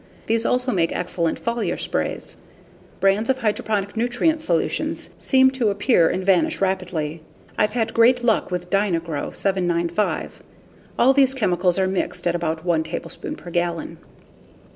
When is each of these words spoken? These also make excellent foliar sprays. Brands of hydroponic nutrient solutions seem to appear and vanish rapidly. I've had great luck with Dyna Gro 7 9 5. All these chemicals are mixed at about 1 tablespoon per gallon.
These 0.25 0.47
also 0.47 0.71
make 0.71 0.91
excellent 0.91 1.39
foliar 1.39 1.79
sprays. 1.79 2.35
Brands 2.99 3.29
of 3.29 3.37
hydroponic 3.37 3.95
nutrient 3.95 4.41
solutions 4.41 5.11
seem 5.19 5.51
to 5.51 5.69
appear 5.69 6.09
and 6.09 6.25
vanish 6.25 6.59
rapidly. 6.59 7.21
I've 7.55 7.73
had 7.73 7.93
great 7.93 8.23
luck 8.23 8.49
with 8.49 8.71
Dyna 8.71 8.99
Gro 8.99 9.29
7 9.31 9.67
9 9.67 9.89
5. 9.89 10.41
All 10.97 11.13
these 11.13 11.35
chemicals 11.35 11.77
are 11.77 11.87
mixed 11.87 12.25
at 12.25 12.33
about 12.33 12.65
1 12.65 12.81
tablespoon 12.81 13.35
per 13.35 13.51
gallon. 13.51 13.99